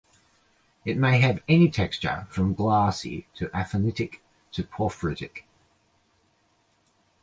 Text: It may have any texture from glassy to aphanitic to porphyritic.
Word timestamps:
It 0.83 0.97
may 0.97 1.19
have 1.19 1.43
any 1.47 1.69
texture 1.69 2.25
from 2.31 2.55
glassy 2.55 3.27
to 3.35 3.49
aphanitic 3.49 4.21
to 4.53 4.63
porphyritic. 4.63 5.43